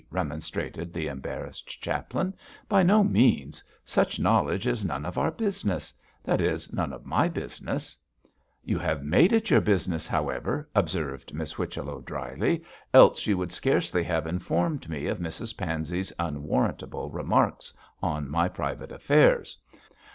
[0.09, 2.33] remonstrated the embarrassed chaplain,
[2.67, 5.93] 'by no means; such knowledge is none of our business
[6.23, 7.95] that is, none of my business.'
[8.63, 12.63] 'You have made it your business, however!' observed Miss Whichello, dryly,
[12.95, 17.71] 'else you would scarcely have informed me of Mrs Pansey's unwarrantable remarks
[18.01, 19.55] on my private affairs.